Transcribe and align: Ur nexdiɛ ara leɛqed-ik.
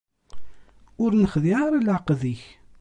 Ur 1.03 1.11
nexdiɛ 1.15 1.57
ara 1.65 1.85
leɛqed-ik. 1.85 2.41